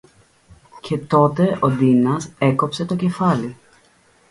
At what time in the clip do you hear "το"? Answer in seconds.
2.85-2.95